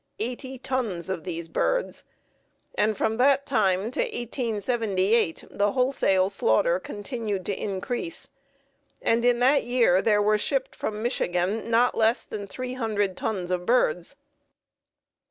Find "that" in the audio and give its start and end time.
3.17-3.45, 9.37-9.63